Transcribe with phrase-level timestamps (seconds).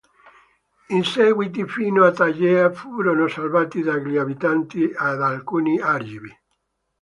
[0.89, 6.35] Inseguiti fino a Tegea, furono salvati dagli abitanti e da alcuni Argivi.